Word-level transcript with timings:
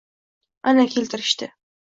Ana, 0.71 0.87
keltirishdi… 0.95 1.51